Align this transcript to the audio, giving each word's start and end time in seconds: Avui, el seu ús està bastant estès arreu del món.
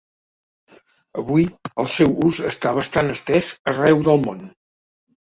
Avui, 1.25 1.45
el 1.85 1.91
seu 1.97 2.17
ús 2.31 2.41
està 2.55 2.75
bastant 2.81 3.15
estès 3.19 3.55
arreu 3.77 4.07
del 4.13 4.23
món. 4.29 4.47